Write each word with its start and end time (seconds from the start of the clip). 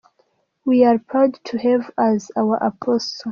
we 0.65 0.83
are 0.83 0.97
proud 0.97 1.35
to 1.43 1.59
have 1.59 1.91
as 1.99 2.31
our 2.35 2.55
Apostle. 2.57 3.29